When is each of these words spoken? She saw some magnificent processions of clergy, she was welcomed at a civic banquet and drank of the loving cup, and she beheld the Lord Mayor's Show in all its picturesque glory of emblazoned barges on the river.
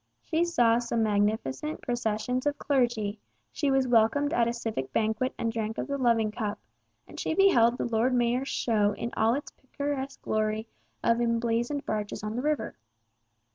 She 0.23 0.45
saw 0.45 0.79
some 0.79 1.03
magnificent 1.03 1.81
processions 1.83 2.47
of 2.47 2.57
clergy, 2.57 3.19
she 3.51 3.69
was 3.69 3.87
welcomed 3.87 4.33
at 4.33 4.47
a 4.47 4.51
civic 4.51 4.91
banquet 4.91 5.31
and 5.37 5.51
drank 5.53 5.77
of 5.77 5.85
the 5.85 5.99
loving 5.99 6.31
cup, 6.31 6.57
and 7.07 7.19
she 7.19 7.35
beheld 7.35 7.77
the 7.77 7.85
Lord 7.85 8.11
Mayor's 8.11 8.47
Show 8.47 8.93
in 8.95 9.13
all 9.15 9.35
its 9.35 9.51
picturesque 9.51 10.19
glory 10.23 10.65
of 11.03 11.21
emblazoned 11.21 11.85
barges 11.85 12.23
on 12.23 12.35
the 12.35 12.41
river. 12.41 12.73